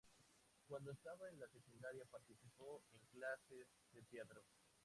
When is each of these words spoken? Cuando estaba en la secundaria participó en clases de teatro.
Cuando 0.67 0.89
estaba 0.91 1.29
en 1.29 1.39
la 1.39 1.47
secundaria 1.49 2.07
participó 2.11 2.81
en 2.91 3.01
clases 3.11 3.67
de 3.93 4.01
teatro. 4.09 4.41